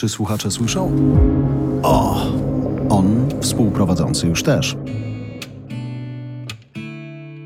[0.00, 0.92] Czy słuchacze słyszą?
[1.82, 2.26] O!
[2.88, 4.76] On, współprowadzący już też.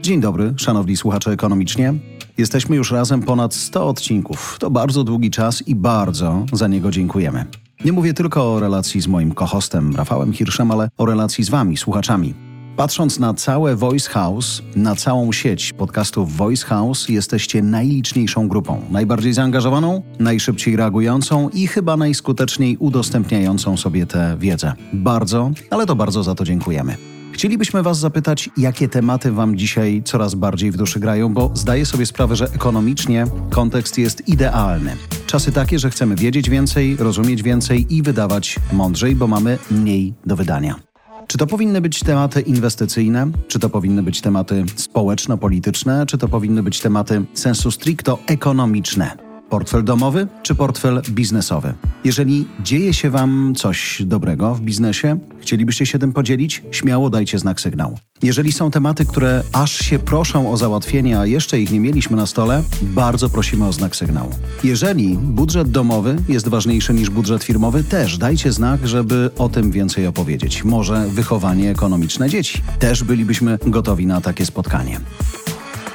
[0.00, 1.94] Dzień dobry, szanowni słuchacze ekonomicznie.
[2.38, 4.56] Jesteśmy już razem ponad 100 odcinków.
[4.60, 7.44] To bardzo długi czas i bardzo za niego dziękujemy.
[7.84, 11.76] Nie mówię tylko o relacji z moim kohostem Rafałem Hirszem, ale o relacji z wami,
[11.76, 12.34] słuchaczami.
[12.76, 19.32] Patrząc na całe Voice House, na całą sieć podcastów Voice House, jesteście najliczniejszą grupą, najbardziej
[19.32, 24.72] zaangażowaną, najszybciej reagującą i chyba najskuteczniej udostępniającą sobie tę wiedzę.
[24.92, 26.96] Bardzo, ale to bardzo za to dziękujemy.
[27.32, 32.06] Chcielibyśmy Was zapytać, jakie tematy Wam dzisiaj coraz bardziej w duszy grają, bo zdaję sobie
[32.06, 34.96] sprawę, że ekonomicznie kontekst jest idealny.
[35.26, 40.36] Czasy takie, że chcemy wiedzieć więcej, rozumieć więcej i wydawać mądrzej, bo mamy mniej do
[40.36, 40.93] wydania.
[41.26, 43.30] Czy to powinny być tematy inwestycyjne?
[43.48, 46.06] Czy to powinny być tematy społeczno-polityczne?
[46.06, 49.23] Czy to powinny być tematy sensu stricto ekonomiczne?
[49.50, 51.74] Portfel domowy czy portfel biznesowy?
[52.04, 57.60] Jeżeli dzieje się Wam coś dobrego w biznesie, chcielibyście się tym podzielić, śmiało dajcie znak
[57.60, 57.98] sygnał.
[58.22, 62.26] Jeżeli są tematy, które aż się proszą o załatwienie, a jeszcze ich nie mieliśmy na
[62.26, 64.30] stole, bardzo prosimy o znak sygnału.
[64.64, 70.06] Jeżeli budżet domowy jest ważniejszy niż budżet firmowy, też dajcie znak, żeby o tym więcej
[70.06, 70.64] opowiedzieć.
[70.64, 72.62] Może wychowanie ekonomiczne dzieci.
[72.78, 75.00] Też bylibyśmy gotowi na takie spotkanie.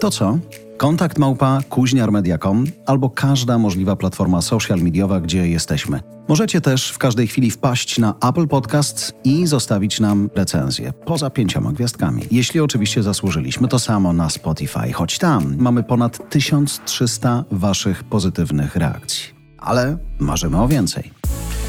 [0.00, 0.38] To co?
[0.76, 6.00] Kontakt małpa kuźniarmedia.com albo każda możliwa platforma social mediowa, gdzie jesteśmy.
[6.28, 11.72] Możecie też w każdej chwili wpaść na Apple Podcasts i zostawić nam recenzję, poza pięcioma
[11.72, 12.22] gwiazdkami.
[12.30, 19.24] Jeśli oczywiście zasłużyliśmy, to samo na Spotify, choć tam mamy ponad 1300 waszych pozytywnych reakcji.
[19.58, 21.10] Ale marzymy o więcej.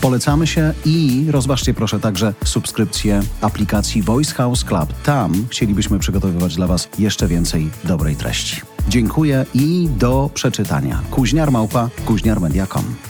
[0.00, 4.92] Polecamy się i rozważcie proszę także subskrypcję aplikacji Voice House Club.
[5.04, 8.60] Tam chcielibyśmy przygotowywać dla Was jeszcze więcej dobrej treści.
[8.88, 11.02] Dziękuję i do przeczytania.
[11.10, 13.09] Kuźniar małpa kuźniarmedia.com